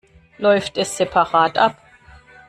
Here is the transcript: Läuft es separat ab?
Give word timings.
Läuft 0.39 0.79
es 0.79 0.97
separat 0.97 1.59
ab? 1.59 1.77